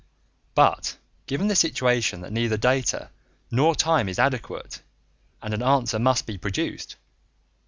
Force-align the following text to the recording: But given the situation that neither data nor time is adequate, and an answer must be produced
But 0.55 0.97
given 1.27 1.47
the 1.47 1.55
situation 1.55 2.21
that 2.21 2.31
neither 2.33 2.57
data 2.57 3.11
nor 3.51 3.75
time 3.75 4.09
is 4.09 4.17
adequate, 4.17 4.81
and 5.43 5.53
an 5.53 5.61
answer 5.61 5.99
must 5.99 6.25
be 6.25 6.39
produced 6.39 6.95